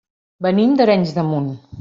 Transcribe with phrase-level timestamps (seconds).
[0.45, 1.53] Venim d'Arenys de Munt.